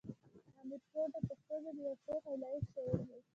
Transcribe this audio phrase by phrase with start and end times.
[0.59, 3.19] امیر کروړ د پښتو ژبې یو پوه او لایق شاعر و.